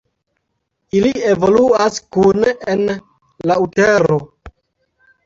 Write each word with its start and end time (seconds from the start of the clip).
Ili 0.99 1.11
evoluas 1.31 1.99
kune 2.17 2.53
en 2.73 2.81
la 3.51 3.59
utero. 3.67 4.19